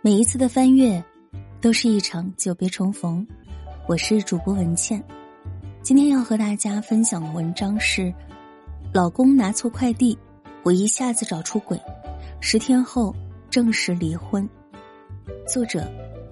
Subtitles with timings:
[0.00, 1.02] 每一次的翻阅，
[1.60, 3.26] 都是一场久别重逢。
[3.88, 5.02] 我是主播文倩，
[5.82, 8.14] 今天要和大家分享的文章是：
[8.94, 10.16] 老公拿错快递，
[10.62, 11.76] 我一下子找出轨，
[12.40, 13.12] 十天后
[13.50, 14.48] 正式离婚。
[15.48, 15.84] 作者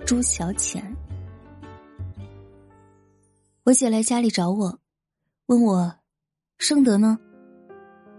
[0.06, 0.80] 朱小浅。
[3.64, 4.78] 我姐来家里找我，
[5.46, 5.92] 问我
[6.58, 7.18] 盛德呢？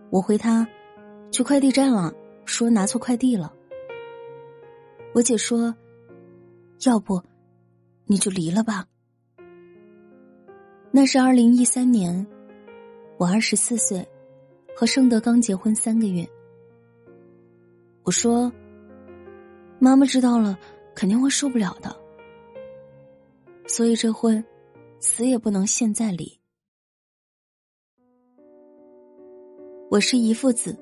[0.09, 0.67] 我回她
[1.31, 3.53] 去快递站了，说拿错快递了。
[5.17, 5.75] 我姐说
[6.85, 7.19] ：“要不，
[8.05, 8.85] 你就离了吧。”
[10.93, 12.23] 那是二零一三年，
[13.17, 14.07] 我二十四岁，
[14.75, 16.23] 和盛德刚结婚三个月。
[18.03, 18.53] 我说
[19.81, 20.55] ：“妈妈知道了，
[20.93, 21.97] 肯定会受不了的。
[23.65, 24.45] 所以这婚，
[24.99, 26.31] 死也不能现在离。”
[29.89, 30.77] 我是姨父子。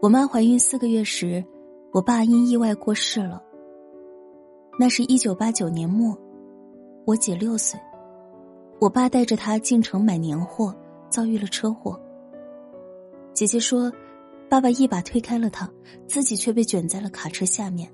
[0.00, 1.44] 我妈怀孕四个月时。
[1.92, 3.42] 我爸因意外过世了。
[4.78, 6.18] 那是一九八九年末，
[7.04, 7.78] 我姐六岁，
[8.80, 10.74] 我爸带着她进城买年货，
[11.10, 12.00] 遭遇了车祸。
[13.34, 13.92] 姐姐说，
[14.48, 15.70] 爸爸一把推开了她，
[16.06, 17.92] 自己却被卷在了卡车下面。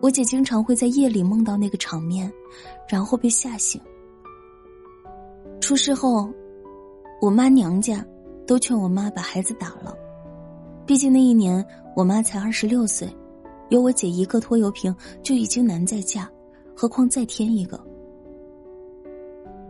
[0.00, 2.32] 我姐经常会在夜里梦到那个场面，
[2.88, 3.78] 然后被吓醒。
[5.60, 6.30] 出事后，
[7.20, 8.02] 我妈娘家
[8.46, 9.94] 都劝我妈把孩子打了。
[10.86, 11.64] 毕竟那一年
[11.94, 13.08] 我妈才二十六岁，
[13.68, 16.28] 有我姐一个拖油瓶就已经难再嫁，
[16.76, 17.80] 何况再添一个。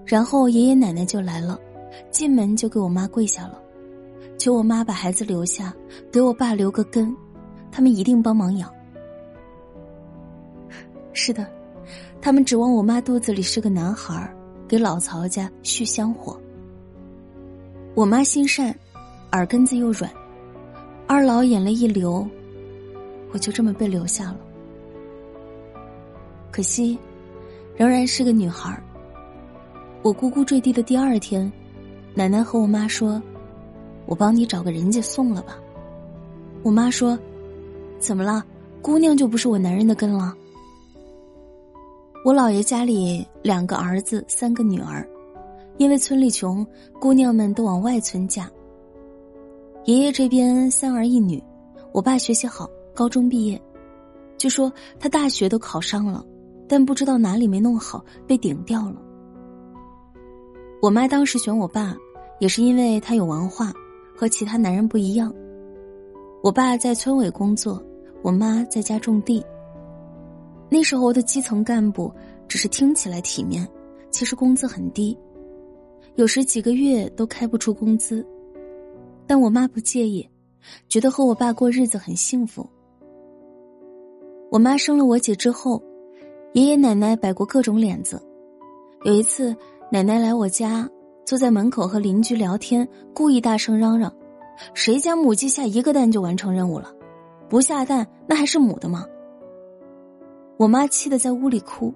[0.07, 1.59] 然后爷爷奶奶就来了，
[2.11, 3.61] 进门就给我妈跪下了，
[4.39, 5.75] 求我妈把孩子留下，
[6.11, 7.15] 给我爸留个根，
[7.71, 8.73] 他们一定帮忙养。
[11.13, 11.47] 是的，
[12.23, 14.35] 他们指望我妈肚子里是个男孩
[14.67, 16.41] 给老曹家续香火。
[17.95, 18.75] 我妈心善，
[19.33, 20.11] 耳根子又软。
[21.07, 22.27] 二老眼泪一流，
[23.31, 24.39] 我就这么被留下了。
[26.51, 26.99] 可惜，
[27.77, 28.81] 仍然是个女孩
[30.03, 31.51] 我姑姑坠地的第二天，
[32.15, 33.23] 奶奶和我妈说
[34.07, 35.59] ：“我帮你找个人家送了吧。”
[36.63, 37.19] 我妈说
[38.01, 38.45] ：“怎么了？
[38.81, 40.35] 姑娘就不是我男人的根了？”
[42.25, 45.07] 我姥爷家里两个儿子，三个女儿，
[45.77, 46.67] 因为村里穷，
[46.99, 48.51] 姑娘们都往外村嫁。
[49.87, 51.43] 爷爷这边三儿一女，
[51.93, 53.61] 我爸学习好，高中毕业，
[54.39, 56.25] 据说他大学都考上了，
[56.67, 58.97] 但不知道哪里没弄好，被顶掉了。
[60.81, 61.95] 我妈当时选我爸，
[62.41, 63.75] 也是因为他有文化，
[64.17, 65.31] 和其他男人不一样。
[66.43, 67.83] 我爸在村委工作，
[68.23, 69.45] 我妈在家种地。
[70.71, 72.11] 那时候的基层干部
[72.49, 73.69] 只是听起来体面，
[74.11, 75.15] 其实工资很低，
[76.15, 78.27] 有时几个月都开不出工资。
[79.27, 80.29] 但我妈不介意，
[80.89, 82.69] 觉得和我爸过日子很幸福。
[84.51, 85.83] 我妈生了我姐之后，
[86.53, 88.23] 爷爷奶奶摆过各种脸子。
[89.03, 89.57] 有一次，
[89.91, 90.89] 奶奶来我家，
[91.25, 94.13] 坐在门口和邻居聊天，故意大声嚷嚷
[94.75, 96.95] ：“谁家母鸡下一个蛋就完成任务了？
[97.49, 99.07] 不下蛋那还是母的吗？”
[100.57, 101.93] 我妈气得在屋里哭，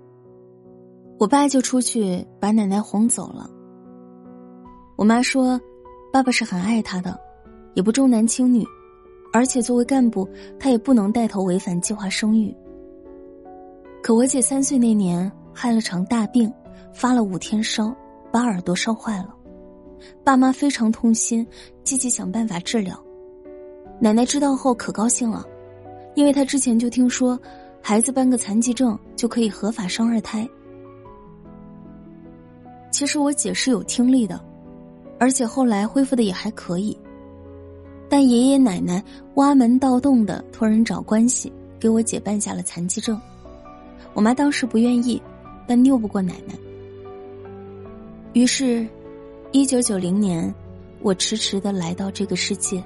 [1.19, 3.49] 我爸就出去把奶奶哄走了。
[4.97, 5.61] 我妈说。
[6.13, 7.19] 爸爸是很爱她的，
[7.75, 8.65] 也不重男轻女，
[9.33, 12.55] 而且作为干部，他也不能带头违反计划生育。
[14.03, 16.53] 可我姐三岁那年害了场大病，
[16.95, 17.95] 发了五天烧，
[18.33, 19.35] 把耳朵烧坏了，
[20.25, 21.47] 爸妈非常痛心，
[21.85, 22.99] 积极想办法治疗。
[24.01, 25.45] 奶奶知道后可高兴了，
[26.15, 27.39] 因为她之前就听说，
[27.83, 30.49] 孩子办个残疾证就可以合法生二胎。
[32.91, 34.48] 其实我姐是有听力的。
[35.19, 36.97] 而且后来恢复的也还可以，
[38.09, 39.03] 但爷爷奶奶
[39.35, 43.21] 挖门盗洞的托人找关系，给我姐办下了残疾证。
[44.15, 45.21] 我妈当时不愿意，
[45.67, 46.55] 但拗不过奶奶。
[48.33, 48.87] 于是，
[49.53, 50.55] 一九九零年，
[51.01, 52.83] 我迟迟的来到这个世界。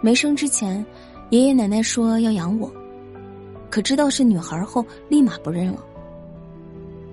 [0.00, 0.84] 没生之前，
[1.30, 2.72] 爷爷奶奶说要养我，
[3.68, 5.84] 可知道是女孩后，立马不认了。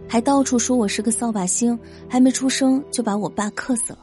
[0.08, 4.00] 还到处说我是个扫把星，还没出生就把我爸克死了。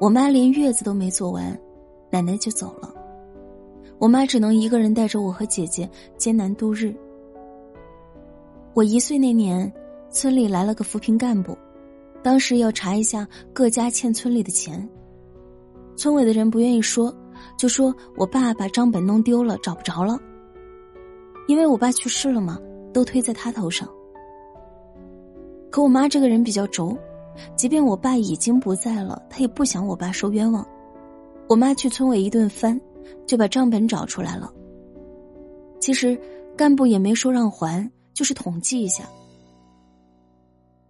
[0.00, 1.58] 我妈连月子都没做完，
[2.08, 2.94] 奶奶就走了。
[3.98, 6.94] 我妈只能一个人带着我和姐姐艰难度日。
[8.74, 9.70] 我一岁那年，
[10.08, 11.58] 村里来了个扶贫干部，
[12.22, 14.88] 当时要查一下各家欠村里的钱。
[15.96, 17.12] 村委的人不愿意说，
[17.56, 20.16] 就说我爸把账本弄丢了，找不着了。
[21.48, 22.56] 因为我爸去世了嘛，
[22.92, 23.88] 都推在他头上。
[25.70, 26.96] 可我妈这个人比较轴。
[27.56, 30.66] 即便我爸已经不在了，他也不想我爸受冤枉。
[31.48, 32.80] 我妈去村委一顿翻，
[33.26, 34.52] 就把账本找出来了。
[35.80, 36.18] 其实
[36.56, 39.08] 干部也没说让还，就是统计一下。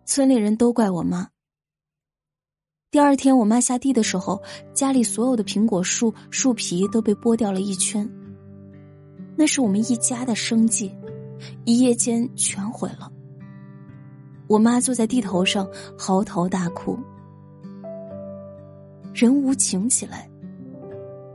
[0.04, 1.28] 村里人都怪我妈。
[2.90, 4.42] 第二天我妈下地的时候，
[4.72, 8.08] 家里所有的苹果树树皮都被剥掉了一圈。
[9.36, 10.90] 那是我们一家的生计，
[11.64, 13.12] 一夜间全毁了。
[14.48, 16.98] 我妈坐在地头上嚎啕大哭。
[19.14, 20.28] 人无情起来，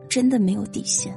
[0.10, 1.14] 真的没有底线。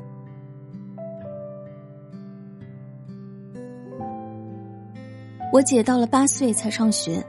[5.53, 7.25] 我姐到了八岁才上学。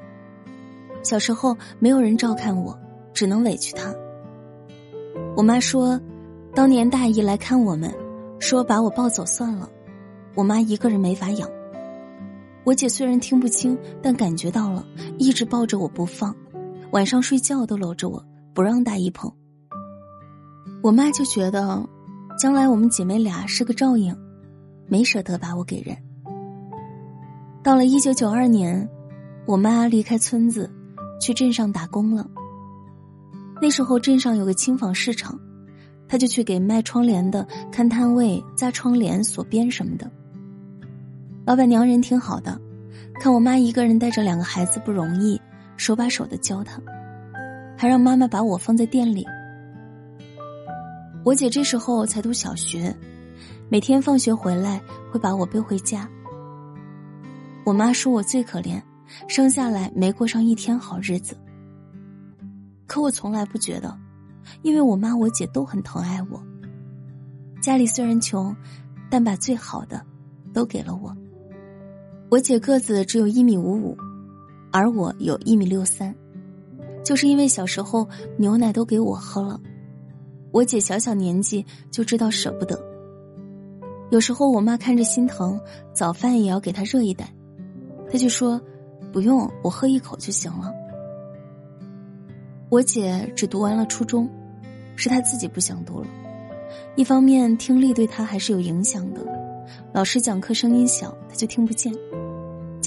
[1.03, 2.77] 小时候没有人照看我，
[3.13, 3.93] 只能委屈她。
[5.37, 5.97] 我妈说，
[6.53, 7.93] 当年大姨来看我们，
[8.39, 9.69] 说把我抱走算了，
[10.35, 11.49] 我妈一个人没法养。
[12.67, 14.85] 我姐虽然听不清，但感觉到了，
[15.17, 16.35] 一直抱着我不放，
[16.91, 18.21] 晚上睡觉都搂着我，
[18.53, 19.31] 不让大姨碰。
[20.83, 21.81] 我妈就觉得，
[22.37, 24.13] 将来我们姐妹俩是个照应，
[24.85, 25.95] 没舍得把我给人。
[27.63, 28.85] 到了一九九二年，
[29.45, 30.69] 我妈离开村子。
[31.19, 32.29] 去镇上打工了。
[33.59, 35.39] 那时候镇上有个轻纺市场，
[36.07, 40.11] 她就去给卖窗帘的看摊位、扎窗帘、锁边什么的。
[41.47, 42.59] 老板娘人挺好的，
[43.21, 45.39] 看我妈一个人带着两个孩子不容易，
[45.77, 46.77] 手把手的教她，
[47.77, 49.25] 还让妈妈把我放在店里。
[51.23, 52.93] 我姐这时候才读小学，
[53.69, 56.05] 每天放学回来会把我背回家。
[57.63, 58.81] 我妈说我最可怜。
[59.29, 61.37] 生下来没过上一天好日子，
[62.85, 63.97] 可我从来不觉得，
[64.63, 66.43] 因为我妈我姐都很疼爱我。
[67.61, 68.53] 家里虽然穷，
[69.09, 70.05] 但把最好的
[70.53, 71.15] 都给了我。
[72.29, 73.97] 我姐个子只有一米五五，
[74.71, 76.13] 而我有一米六三，
[77.03, 78.07] 就是因为小时候
[78.37, 79.59] 牛奶都给我喝了，
[80.51, 82.77] 我姐小小年纪就知道舍不得。
[84.09, 85.59] 有时候我妈看着心疼，
[85.93, 87.33] 早饭也要给她热一袋，
[88.11, 88.61] 她就说。
[89.13, 90.71] 不用，我喝一口就行了。
[92.69, 94.29] 我姐只读完了初中，
[94.97, 96.07] 是她自己不想读了。
[96.95, 99.21] 一方面听力对她还是有影响的，
[99.93, 101.91] 老师讲课声音小，她就听不见。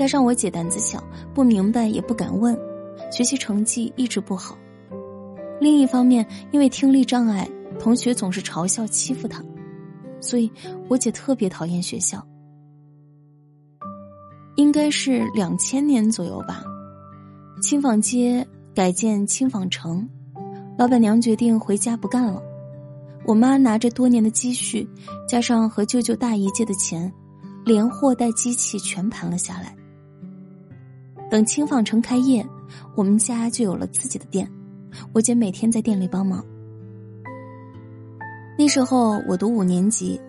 [0.00, 1.05] 加上我姐胆子小，
[1.35, 2.58] 不明白也不敢问，
[3.12, 4.56] 学习成绩一直不好。
[5.61, 7.47] 另一方面，因为听力障碍，
[7.79, 9.44] 同学总是嘲笑欺负她，
[10.19, 10.50] 所以
[10.88, 12.26] 我姐特别讨厌学校。
[14.56, 16.64] 应该是两千年左右吧，
[17.61, 20.08] 轻纺街改建轻纺城，
[20.79, 22.43] 老板娘决定回家不干了。
[23.26, 24.88] 我妈拿着多年的积蓄，
[25.29, 27.12] 加上和舅舅大姨借的钱，
[27.67, 29.76] 连货带机器全盘了下来。
[31.31, 32.44] 等轻纺城开业，
[32.97, 34.50] 我们家就有了自己的店，
[35.12, 36.44] 我姐每天在店里帮忙。
[38.59, 40.21] 那时候我读五年级。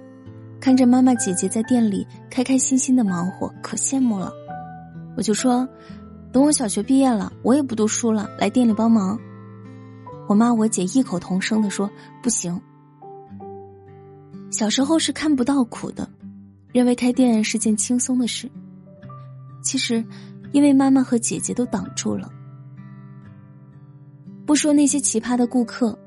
[0.59, 4.31] 看着妈妈姐姐在店里开开心心的忙活，可羡慕了。
[5.17, 5.67] 我就说，
[6.31, 9.19] 等我小学毕业了，我也不读书了，来店里帮忙。
[10.29, 11.89] 我妈我姐异口同声的说
[12.21, 12.61] ：“不行。”
[14.51, 16.07] 小时候是看不到苦的，
[16.71, 18.47] 认为开店是件轻松的事。
[19.63, 20.05] 其实，
[20.51, 22.31] 因为妈妈和姐姐都挡住了。
[24.45, 25.97] 不说那些奇葩的顾客。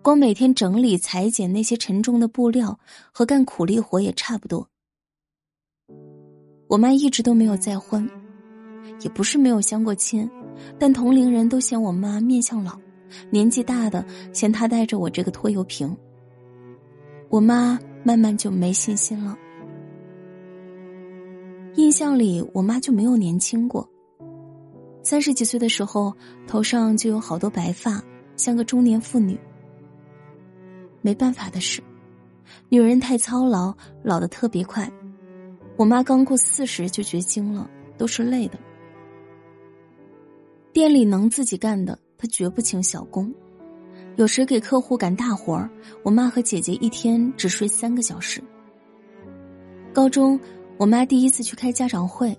[0.00, 2.78] 光每天整理裁剪那些沉重的布料
[3.10, 4.66] 和干苦力活也差不多。
[6.68, 8.08] 我妈一直都没有再婚，
[9.00, 10.28] 也不是没有相过亲，
[10.78, 12.78] 但同龄人都嫌我妈面相老，
[13.30, 15.94] 年纪大的嫌她带着我这个拖油瓶。
[17.30, 19.36] 我妈慢慢就没信心了。
[21.76, 23.88] 印象里，我妈就没有年轻过。
[25.04, 26.12] 三十几岁的时候，
[26.46, 28.02] 头上就有好多白发，
[28.36, 29.38] 像个中年妇女。
[31.02, 31.82] 没办法的事，
[32.70, 34.90] 女人太操劳，老得特别快。
[35.76, 38.58] 我妈刚过四十就绝经了，都是累的。
[40.72, 43.30] 店里能自己干的，她绝不请小工。
[44.16, 45.68] 有时给客户赶大活儿，
[46.02, 48.42] 我妈和姐姐一天只睡三个小时。
[49.92, 50.40] 高中，
[50.78, 52.34] 我妈第一次去开家长会，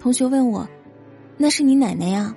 [0.00, 0.68] 同学问我
[1.36, 2.34] ：“那是你奶奶呀？”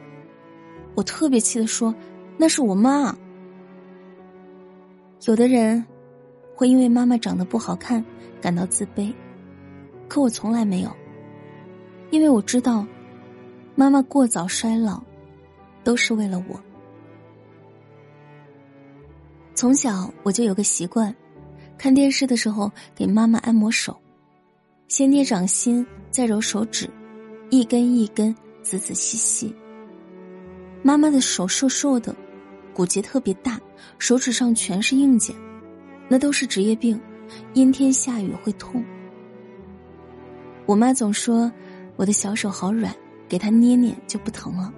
[0.96, 1.94] 我特别气的说
[2.38, 3.16] ：“那是我妈。”
[5.28, 5.84] 有的人
[6.56, 8.04] 会因为妈妈长得不好看
[8.42, 9.14] 感到自卑，
[10.08, 10.92] 可我从来没有，
[12.12, 12.86] 因为我知道，
[13.76, 15.02] 妈妈过早衰老，
[15.84, 16.60] 都是为了我。
[19.54, 21.14] 从小我就有个习惯，
[21.78, 23.98] 看电视的时候给妈妈按摩手，
[24.88, 26.90] 先捏掌心，再揉手指，
[27.50, 28.36] 一根一根，
[28.66, 29.56] 仔仔细细。
[30.82, 32.16] 妈妈的手瘦瘦的。
[32.74, 33.58] 骨节特别大，
[34.00, 35.34] 手指上全是硬茧，
[36.10, 37.00] 那都是职业病，
[37.54, 38.84] 阴天下雨会痛。
[40.66, 41.50] 我妈总说
[41.96, 42.94] 我的小手好软，
[43.30, 44.74] 给她捏捏就不疼了。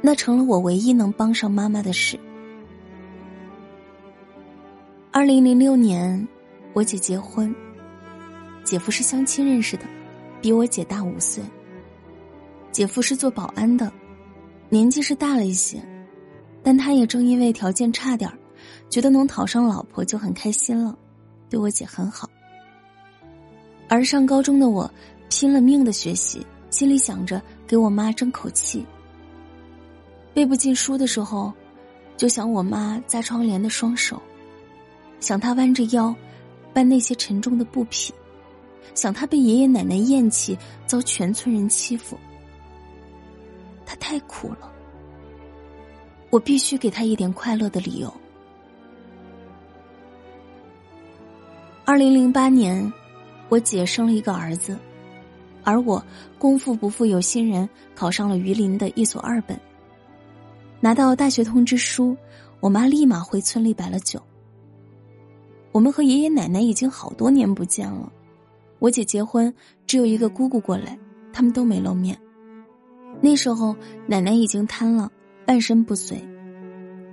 [0.00, 2.18] 那成了我唯一能帮上妈妈的事。
[5.10, 6.26] 二零零六年，
[6.72, 7.54] 我姐结婚，
[8.64, 9.84] 姐夫是相亲认识的，
[10.40, 11.44] 比我姐大五岁。
[12.74, 13.90] 姐夫是做保安的，
[14.68, 15.80] 年纪是大了一些，
[16.60, 18.36] 但他也正因为条件差点儿，
[18.90, 20.98] 觉得能讨上老婆就很开心了，
[21.48, 22.28] 对我姐很好。
[23.88, 24.90] 而上高中的我，
[25.30, 28.84] 拼了命的学习，心里想着给我妈争口气。
[30.34, 31.52] 背不进书的时候，
[32.16, 34.20] 就想我妈扎窗帘的双手，
[35.20, 36.12] 想她弯着腰
[36.72, 38.12] 搬那些沉重的布匹，
[38.96, 42.18] 想她被爷爷奶奶厌弃，遭全村人欺负。
[44.06, 44.70] 太苦了，
[46.28, 48.14] 我必须给他一点快乐的理由。
[51.86, 52.92] 二零零八年，
[53.48, 54.78] 我姐生了一个儿子，
[55.62, 56.04] 而我
[56.38, 59.58] 功夫不负有心人，考上了榆林的一所二本。
[60.80, 62.14] 拿到大学通知书，
[62.60, 64.22] 我妈立马回村里摆了酒。
[65.72, 68.12] 我们和爷爷奶奶已经好多年不见了，
[68.80, 69.52] 我姐结婚，
[69.86, 70.98] 只有一个姑姑过来，
[71.32, 72.14] 他们都没露面。
[73.24, 73.74] 那时候，
[74.06, 75.10] 奶奶已经瘫了，
[75.46, 76.22] 半身不遂。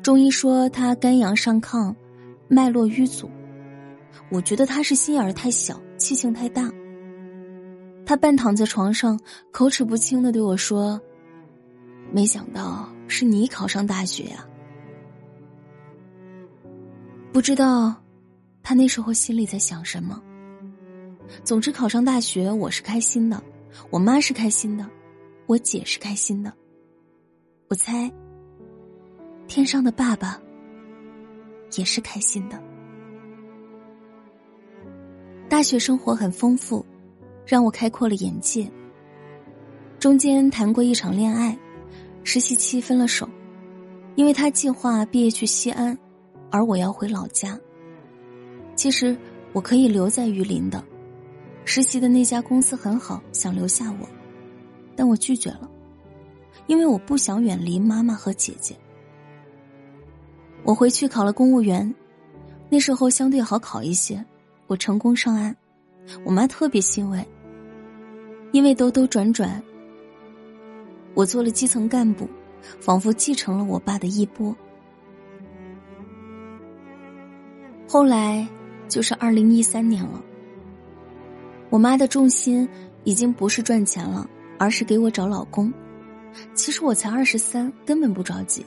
[0.03, 1.95] 中医说她肝阳上亢，
[2.49, 3.31] 脉络瘀阻。
[4.29, 6.69] 我觉得她是心眼儿太小，气性太大。
[8.05, 9.17] 她半躺在床上，
[9.53, 10.99] 口齿不清的对我说
[12.11, 14.45] ：“没想到是你考上大学呀。”
[17.31, 17.95] 不知道，
[18.61, 20.21] 他那时候心里在想什么。
[21.45, 23.41] 总之，考上大学，我是开心的，
[23.89, 24.85] 我妈是开心的。
[25.51, 26.53] 我姐是开心的，
[27.67, 28.09] 我猜，
[29.49, 30.41] 天上的爸爸
[31.75, 32.57] 也是开心的。
[35.49, 36.85] 大学生活很丰富，
[37.45, 38.65] 让我开阔了眼界。
[39.99, 41.59] 中间谈过一场恋爱，
[42.23, 43.27] 实习期分了手，
[44.15, 45.97] 因为他计划毕业去西安，
[46.49, 47.59] 而我要回老家。
[48.77, 49.17] 其实
[49.51, 50.81] 我可以留在榆林的，
[51.65, 54.07] 实习的那家公司很好，想留下我。
[54.95, 55.69] 但我拒绝了，
[56.67, 58.75] 因为我不想远离妈妈和姐姐。
[60.63, 61.93] 我回去考了公务员，
[62.69, 64.23] 那时候相对好考一些，
[64.67, 65.55] 我成功上岸，
[66.23, 67.25] 我妈特别欣慰。
[68.51, 69.63] 因为兜兜转转，
[71.13, 72.27] 我做了基层干部，
[72.79, 74.55] 仿佛继承了我爸的衣钵。
[77.87, 78.47] 后来
[78.87, 80.21] 就是二零一三年了，
[81.69, 82.67] 我妈的重心
[83.03, 84.29] 已经不是赚钱了。
[84.61, 85.73] 而是给我找老公，
[86.53, 88.63] 其实我才二十三，根本不着急。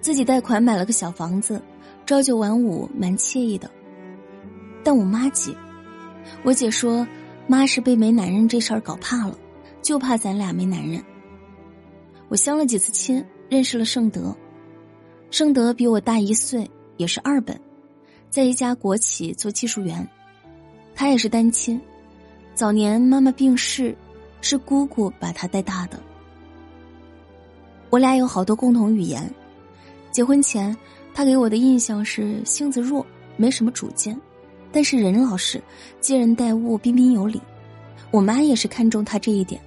[0.00, 1.62] 自己贷款买了个小房子，
[2.04, 3.70] 朝九晚五，蛮惬意的。
[4.82, 5.56] 但我妈急，
[6.42, 7.06] 我姐说，
[7.46, 9.38] 妈是被没男人这事儿搞怕了，
[9.80, 11.00] 就怕咱俩没男人。
[12.28, 14.36] 我相了几次亲，认识了盛德，
[15.30, 17.56] 盛德比我大一岁，也是二本，
[18.28, 20.04] 在一家国企做技术员，
[20.96, 21.80] 他也是单亲，
[22.54, 23.96] 早年妈妈病逝。
[24.44, 25.98] 是姑姑把他带大的，
[27.88, 29.28] 我俩有好多共同语言。
[30.12, 30.76] 结婚前，
[31.14, 33.04] 他给我的印象是性子弱，
[33.38, 34.20] 没什么主见，
[34.70, 35.58] 但是人老实，
[35.98, 37.40] 接人待物彬彬有礼。
[38.10, 39.58] 我妈也是看中他这一点，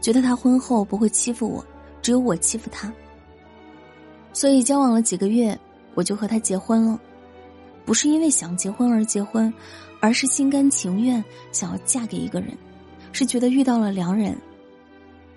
[0.00, 1.62] 觉得他婚后不会欺负我，
[2.00, 2.90] 只有我欺负他。
[4.32, 5.56] 所以交往了几个月，
[5.92, 6.98] 我就和他结婚了，
[7.84, 9.52] 不是因为想结婚而结婚，
[10.00, 11.22] 而是心甘情愿
[11.52, 12.56] 想要嫁给一个人。
[13.12, 14.36] 是觉得遇到了良人，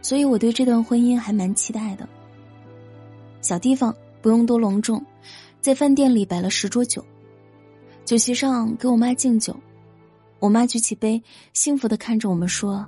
[0.01, 2.07] 所以我对这段婚姻还蛮期待的。
[3.41, 5.03] 小地方不用多隆重，
[5.61, 7.05] 在饭店里摆了十桌酒，
[8.05, 9.55] 酒席上给我妈敬酒，
[10.39, 11.21] 我妈举起杯，
[11.53, 12.87] 幸福的看着我们说：“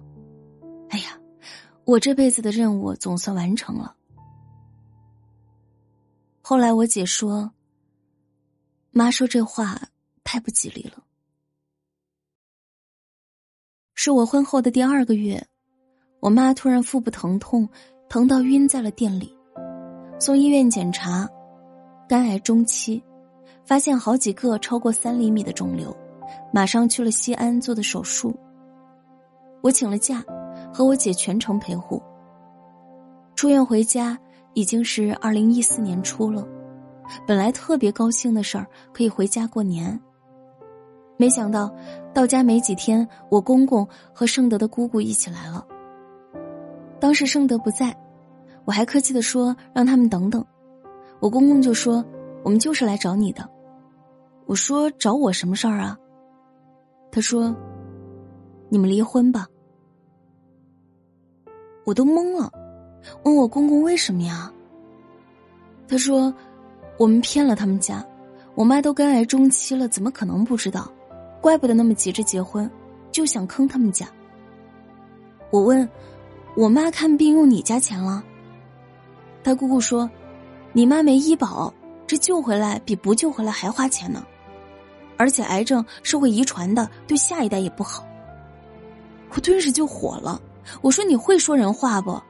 [0.89, 1.19] 哎呀，
[1.85, 3.95] 我这辈子的任务总算完成了。”
[6.41, 7.51] 后来我姐说
[8.91, 9.79] ：“妈说这话
[10.23, 11.03] 太不吉利了。”
[13.99, 15.43] 是我婚后的第二个月，
[16.19, 17.67] 我妈突然腹部疼痛，
[18.07, 19.35] 疼到晕在了店里，
[20.19, 21.27] 送医院检查，
[22.07, 23.01] 肝癌中期，
[23.65, 25.97] 发现好几个超过三厘米的肿瘤，
[26.53, 28.35] 马上去了西安做的手术。
[29.63, 30.23] 我请了假，
[30.71, 31.99] 和我姐全程陪护。
[33.35, 34.15] 出院回家
[34.53, 36.47] 已经是二零一四年初了，
[37.25, 39.99] 本来特别高兴的事儿，可以回家过年。
[41.17, 41.73] 没想到，
[42.13, 45.65] 到家没几天，我公公和盛德的姑姑一起来了。
[46.99, 47.95] 当时盛德不在，
[48.65, 50.45] 我还客气的说让他们等等。
[51.19, 52.05] 我公公就说
[52.43, 53.47] ：“我们就是来找你的。”
[54.45, 55.97] 我说：“找我什么事儿啊？”
[57.11, 57.53] 他说
[58.69, 59.47] ：“你们离婚吧。”
[61.83, 62.51] 我都懵了，
[63.23, 64.51] 问我公公为什么呀？
[65.87, 66.31] 他说
[66.99, 68.05] ：“我们骗了他们家，
[68.55, 70.91] 我妈都肝癌中期了，怎么可能不知道？
[71.47, 72.69] 怪不得那么急着结婚，
[73.09, 74.05] 就想坑他们家。”
[75.49, 75.89] 我问
[76.57, 78.21] ：“我妈看病用你家钱了？”
[79.45, 80.11] 他姑姑说
[80.75, 81.73] ：“你妈没医保，
[82.05, 84.25] 这救回来比不救回来还花钱呢，
[85.15, 88.05] 而且癌症是会遗传的，对下一代也不好。”
[89.31, 90.41] 我顿时就火了，
[90.81, 92.21] 我说：“你会说人话不？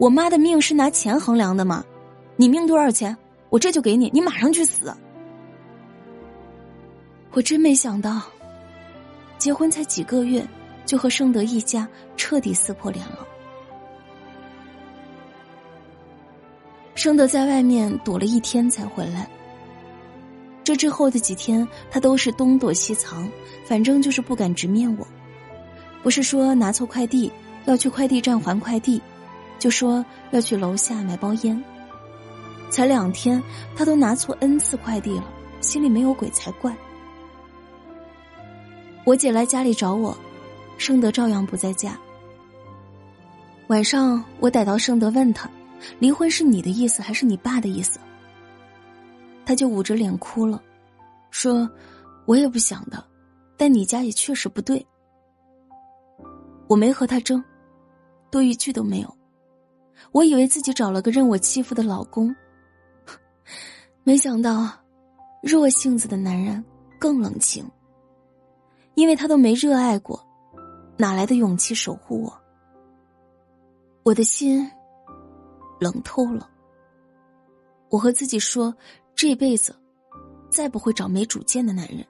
[0.00, 1.84] 我妈的命是拿钱衡量的吗？”
[2.34, 3.16] 你命多少钱？
[3.50, 4.92] 我这就给你，你马上去死！
[7.30, 8.20] 我真没想到，
[9.44, 10.42] 结婚才几个月，
[10.86, 11.86] 就和盛德一家
[12.16, 13.18] 彻底撕破脸了。
[16.94, 19.28] 盛德在外面躲了一天才回来，
[20.64, 23.28] 这之后的几天，他都是东躲西藏，
[23.66, 25.06] 反正就是不敢直面我。
[26.02, 27.30] 不是说拿错快递
[27.66, 28.98] 要去快递站还快递，
[29.58, 31.62] 就说要去楼下买包烟。
[32.70, 33.42] 才两天，
[33.76, 35.24] 他都拿错 n 次快递了，
[35.60, 36.74] 心里没有鬼才怪。
[39.04, 40.16] 我姐来家里找我，
[40.78, 41.98] 盛德照样不在家。
[43.66, 45.48] 晚上我逮到盛德，问他
[46.00, 47.98] ：“离婚是你的意思还是你爸的意思？”
[49.44, 50.62] 他就捂着脸哭了，
[51.30, 51.70] 说
[52.24, 53.04] ：“我也不想的，
[53.58, 54.84] 但你家也确实不对。”
[56.66, 57.44] 我没和他争，
[58.30, 59.16] 多一句都没有。
[60.12, 62.34] 我以为自己找了个任我欺负的老公。
[64.02, 64.70] 没想到，
[65.42, 66.64] 弱性子的男人
[66.98, 67.70] 更冷情。
[68.94, 70.24] 因为他都没热爱过，
[70.96, 72.32] 哪来的勇气守护我？
[74.04, 74.70] 我的心
[75.80, 76.48] 冷透了。
[77.90, 78.74] 我和自己说，
[79.14, 79.74] 这辈子
[80.50, 82.04] 再不会找没主见的男人。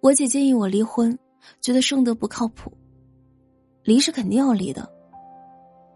[0.00, 1.18] 我姐建议我离婚，
[1.60, 2.72] 觉得盛德不靠谱。
[3.82, 4.88] 离是肯定要离的，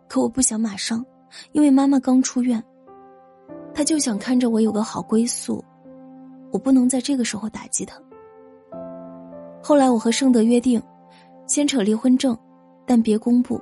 [0.09, 1.05] 可我不想马上，
[1.53, 2.63] 因为妈妈刚出院。
[3.75, 5.65] 他就想看着我有个好归宿，
[6.51, 7.99] 我不能在这个时候打击他。
[9.63, 10.83] 后来我和盛德约定，
[11.47, 12.37] 先扯离婚证，
[12.85, 13.61] 但别公布，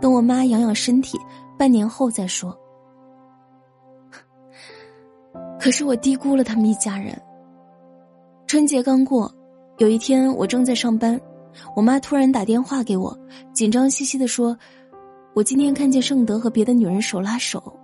[0.00, 1.18] 等我妈养养身体，
[1.58, 2.56] 半年后再说。
[5.58, 7.20] 可是我低估了他们一家人。
[8.46, 9.30] 春节刚过，
[9.78, 11.20] 有一天我正在上班，
[11.74, 13.18] 我妈突然打电话给我，
[13.52, 14.56] 紧张兮兮的说
[15.34, 17.76] ：“我今天看见盛德和别的女人手拉手，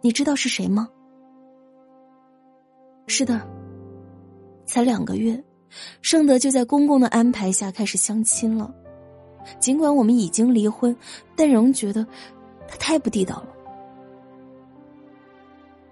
[0.00, 0.88] 你知道是谁吗？”
[3.06, 3.46] 是的，
[4.64, 5.40] 才两个月，
[6.02, 8.72] 盛德就在公公的安排下开始相亲了。
[9.60, 10.94] 尽管我们已经离婚，
[11.36, 12.04] 但仍觉得
[12.66, 13.48] 他太不地道了。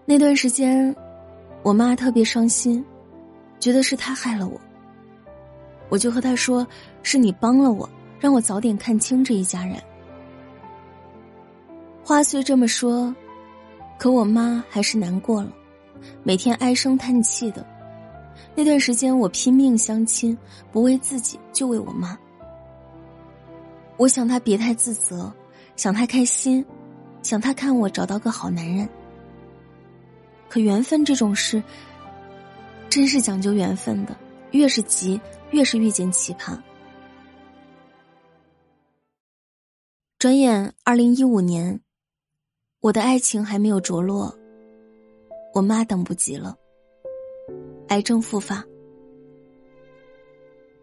[0.05, 0.95] 那段时间，
[1.63, 2.85] 我妈特别伤心，
[3.59, 4.61] 觉得是他害了我。
[5.89, 6.67] 我就和他说
[7.03, 9.77] ：“是你帮了我，让我早点看清这一家人。”
[12.03, 13.15] 话虽这么说，
[13.99, 15.53] 可我妈还是难过了。
[16.23, 17.65] 每天唉声叹气的，
[18.57, 20.37] 那段时间我拼命相亲，
[20.71, 22.19] 不为自己，就为我妈。
[23.97, 25.33] 我想他别太自责，
[25.77, 26.65] 想她开心，
[27.23, 28.89] 想他看我找到个好男人。
[30.49, 31.63] 可缘分这种事，
[32.89, 34.17] 真是讲究缘分的，
[34.53, 36.57] 越是急，越是遇见奇葩。
[40.19, 41.81] 转眼二零一五年，
[42.81, 44.33] 我的爱情还没有着落。
[45.53, 46.57] 我妈等不及了，
[47.89, 48.65] 癌症复发，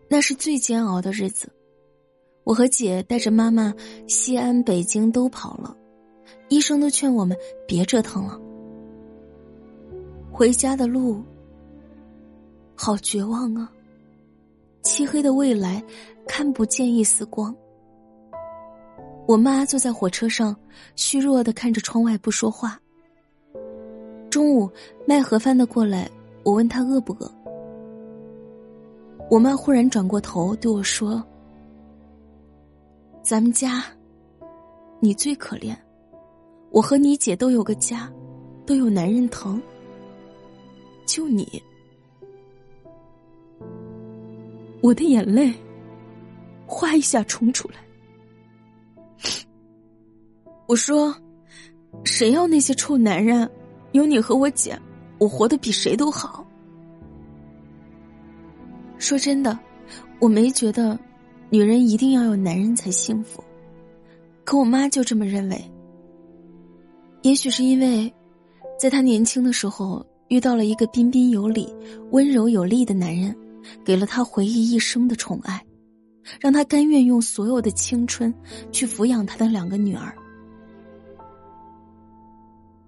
[0.07, 1.51] 那是最煎熬的日子。
[2.43, 3.73] 我和姐带着妈妈，
[4.07, 5.75] 西安、北京都跑了，
[6.49, 7.37] 医生都劝我们
[7.67, 8.39] 别折腾了。
[10.31, 11.21] 回家的路，
[12.75, 13.71] 好绝望啊！
[14.81, 15.83] 漆黑的未来，
[16.27, 17.55] 看不见一丝光。
[19.27, 20.55] 我妈坐在火车上，
[20.95, 22.79] 虚弱的看着窗外，不说话。
[24.31, 24.69] 中午
[25.05, 26.09] 卖盒饭的过来，
[26.43, 27.31] 我问他饿不饿。
[29.29, 31.23] 我妈忽然转过头对我说
[33.23, 33.83] ：“咱们家，
[34.99, 35.75] 你最可怜，
[36.71, 38.11] 我和你姐都有个家，
[38.65, 39.61] 都有男人疼，
[41.05, 41.61] 就你。”
[44.81, 45.53] 我的眼泪
[46.65, 47.75] 哗一下冲出来。
[50.67, 51.15] 我说
[52.03, 53.49] ：“谁要那些臭男人？”
[53.93, 54.79] 有你和我姐，
[55.21, 56.43] 我活得比谁都好。
[58.97, 59.57] 说真的，
[60.19, 60.97] 我没觉得
[61.51, 63.43] 女人一定要有男人才幸福，
[64.43, 65.71] 可我妈就这么认为。
[67.21, 68.11] 也许是因为，
[68.79, 71.71] 在她年轻的时候遇到了一个彬彬有礼、
[72.09, 73.35] 温柔有力的男人，
[73.85, 75.63] 给了她回忆一生的宠爱，
[76.39, 78.33] 让她甘愿用所有的青春
[78.71, 80.11] 去抚养她的两个女儿。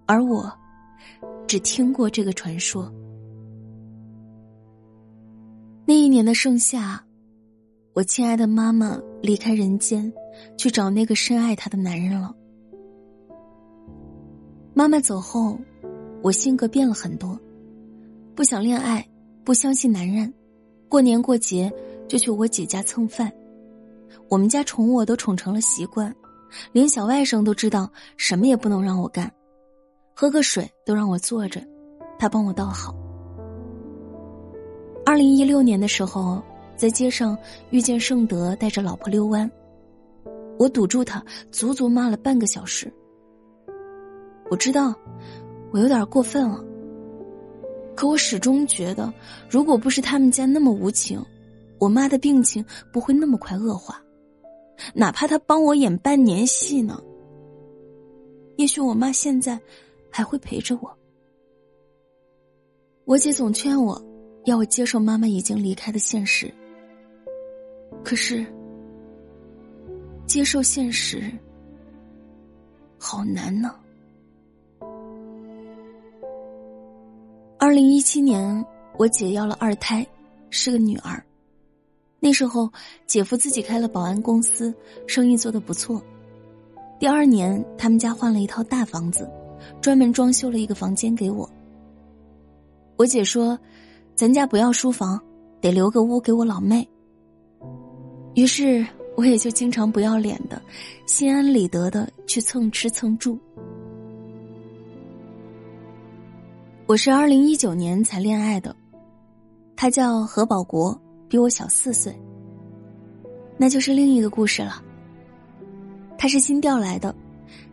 [0.08, 0.52] 而我，
[1.48, 2.92] 只听过这个传说。
[5.86, 7.04] 那一年的盛夏，
[7.94, 10.12] 我亲爱的妈妈离开人间，
[10.58, 12.34] 去找那个深爱她的男人了。
[14.74, 15.58] 妈妈走后，
[16.22, 17.38] 我性格变了很多，
[18.34, 19.08] 不想恋爱，
[19.44, 20.34] 不相信男人，
[20.90, 21.72] 过年过节
[22.08, 23.32] 就去我姐家蹭饭。
[24.30, 26.16] 我们家宠我都宠成了习惯，
[26.72, 29.32] 连小外甥都知道什么也不能让我干，
[30.16, 31.62] 喝个水都让我坐着，
[32.20, 32.96] 他帮我倒好。
[35.06, 36.42] 二零一六年的时候，
[36.78, 37.38] 在街上
[37.72, 39.50] 遇见盛德带着老婆遛弯，
[40.58, 42.92] 我堵住他，足足骂了半个小时。
[44.50, 44.94] 我知道，
[45.72, 46.64] 我有点过分了。
[47.96, 49.12] 可我始终觉得，
[49.50, 51.24] 如果不是他们家那么无情，
[51.80, 54.00] 我妈的病情不会那么快恶化。
[54.94, 57.00] 哪怕他帮我演半年戏呢，
[58.58, 59.60] 也许我妈现在
[60.14, 60.96] 还会陪着我。
[63.06, 64.00] 我姐总劝我，
[64.46, 66.54] 要我接受妈妈已经离开的现实。
[68.04, 68.46] 可是，
[70.28, 71.32] 接受现实
[73.00, 73.76] 好难呢。
[77.58, 78.64] 二零一七年，
[78.98, 80.06] 我姐要了二胎，
[80.52, 81.22] 是个女儿。
[82.20, 82.72] 那时候，
[83.08, 84.74] 姐夫自己开了保安公司，
[85.08, 86.02] 生意做得不错。
[87.00, 89.30] 第二年，他们家换了一套大房子，
[89.82, 91.50] 专门装修了一个房间给我。
[92.96, 93.58] 我姐说
[94.16, 95.20] ：“咱家不要书房，
[95.60, 96.88] 得留个屋给我老妹。”
[98.36, 100.62] 于是，我也就经常不要脸的，
[101.06, 103.38] 心安理得的去蹭吃蹭住。
[106.86, 108.76] 我是二零一九年才恋爱的，
[109.76, 112.14] 他叫何保国，比我小四岁。
[113.58, 114.84] 那就是另一个故事了。
[116.18, 117.14] 他是新调来的，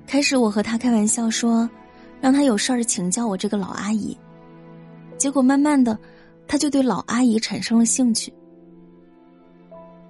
[0.07, 1.69] 开始我和他开玩笑说，
[2.21, 4.17] 让他有事儿请教我这个老阿姨。
[5.17, 5.99] 结果慢慢的，
[6.47, 8.33] 他就对老阿姨产生了兴趣。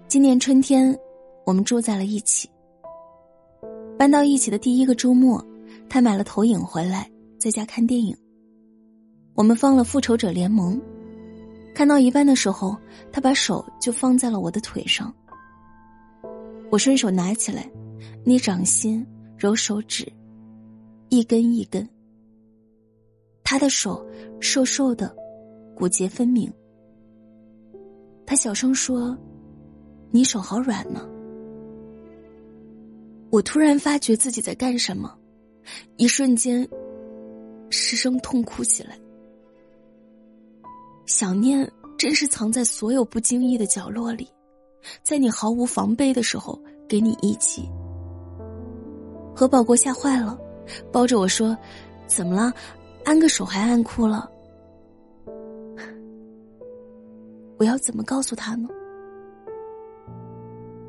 [0.09, 0.97] 今年春天，
[1.45, 2.49] 我们住在了一起。
[3.99, 5.45] 搬到一起的第一个周末，
[5.89, 8.17] 他买了投影回来，在家看电影。
[9.35, 10.77] 我们放了《复仇者联盟》，
[11.75, 12.77] 看到一半的时候，
[13.13, 15.15] 他把手就放在了我的腿上。
[16.71, 17.71] 我顺手拿起来，
[18.25, 20.11] 捏掌心，揉手指，
[21.09, 21.89] 一根一根。
[23.51, 24.07] 他的手
[24.39, 25.13] 瘦瘦的，
[25.75, 26.49] 骨节分明。
[28.25, 29.19] 他小声说
[30.13, 31.05] ：“你手好软呢。”
[33.29, 35.13] 我突然发觉自己在干什么，
[35.97, 36.65] 一瞬间
[37.71, 38.97] 失声痛哭起来。
[41.05, 44.29] 想念真是藏在所有不经意的角落里，
[45.03, 46.57] 在你毫无防备的时候
[46.89, 47.69] 给你一击。
[49.35, 50.39] 何宝国吓坏了，
[50.93, 51.59] 抱着我说
[52.07, 52.53] ：“怎么了？
[53.05, 54.31] 安个手还按哭了？”
[57.59, 58.69] 我要怎么告诉他呢？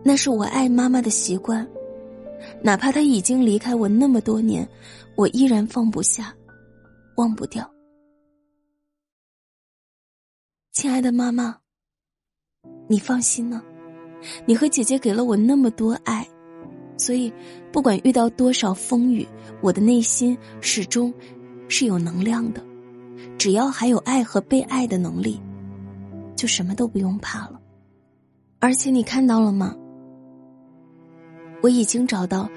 [0.03, 1.67] 那是我爱妈妈的习惯，
[2.63, 4.67] 哪怕他已经离开我那么多年，
[5.15, 6.33] 我依然放不下，
[7.17, 7.69] 忘不掉。
[10.71, 11.57] 亲爱的妈妈，
[12.87, 13.61] 你放心呢，
[14.45, 16.25] 你和姐姐给了我那么多爱，
[16.97, 17.31] 所以
[17.71, 19.27] 不管遇到多少风雨，
[19.61, 21.13] 我的内心始终
[21.71, 22.61] 是有能量的。
[23.37, 25.41] 只要还有爱和被爱的能力，
[26.35, 27.59] 就什么都不用怕了。
[28.59, 29.73] 而且你看到了吗？
[31.63, 32.49] 我已经找到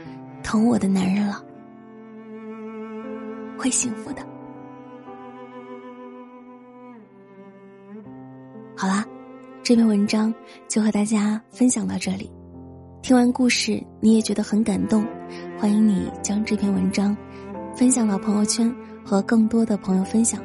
[0.43, 1.43] 疼我的男人了，
[3.57, 4.27] 会幸福的。
[8.77, 9.07] 好啦，
[9.63, 10.35] 这篇文章
[10.67, 12.31] 就和大家分享到这里。
[13.01, 15.07] 听完故事，你也觉得很感动，
[15.59, 17.17] 欢迎你将这篇文章
[17.77, 18.73] 分享到朋友圈，
[19.05, 20.41] 和更多的朋友分享。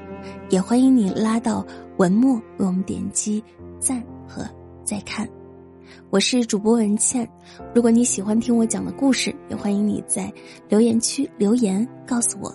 [0.49, 1.65] 也欢迎你拉到
[1.97, 3.41] 文末为我们点击
[3.79, 4.43] 赞和
[4.83, 5.29] 再看。
[6.09, 7.29] 我是主播文倩，
[7.73, 10.33] 如果你喜欢听我讲的故事，也欢迎你在
[10.67, 12.51] 留言区留言告诉我。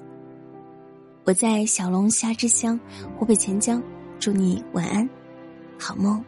[1.25, 2.79] 我在小龙虾之乡
[3.17, 3.81] 湖北潜江，
[4.19, 5.09] 祝你晚安。
[5.79, 6.23] 好梦。